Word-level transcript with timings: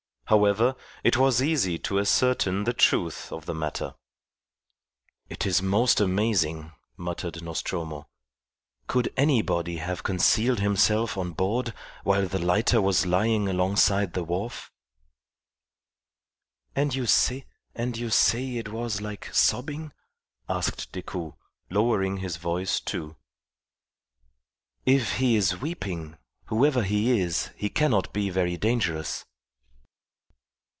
However, 0.31 0.75
it 1.03 1.17
was 1.17 1.41
easy 1.41 1.77
to 1.79 1.99
ascertain 1.99 2.63
the 2.63 2.71
truth 2.71 3.33
of 3.33 3.45
the 3.45 3.53
matter. 3.53 3.95
"It 5.27 5.45
is 5.45 5.61
most 5.61 5.99
amazing," 5.99 6.71
muttered 6.95 7.43
Nostromo. 7.43 8.07
"Could 8.87 9.11
anybody 9.17 9.75
have 9.75 10.03
concealed 10.03 10.61
himself 10.61 11.17
on 11.17 11.33
board 11.33 11.73
while 12.05 12.29
the 12.29 12.39
lighter 12.39 12.81
was 12.81 13.05
lying 13.05 13.49
alongside 13.49 14.13
the 14.13 14.23
wharf?" 14.23 14.71
"And 16.77 16.95
you 16.95 17.07
say 17.07 17.43
it 17.75 18.69
was 18.69 19.01
like 19.01 19.29
sobbing?" 19.33 19.91
asked 20.47 20.93
Decoud, 20.93 21.33
lowering 21.69 22.19
his 22.19 22.37
voice, 22.37 22.79
too. 22.79 23.17
"If 24.85 25.15
he 25.17 25.35
is 25.35 25.57
weeping, 25.59 26.17
whoever 26.45 26.83
he 26.83 27.19
is 27.19 27.51
he 27.57 27.67
cannot 27.69 28.13
be 28.13 28.29
very 28.29 28.55
dangerous." 28.55 29.25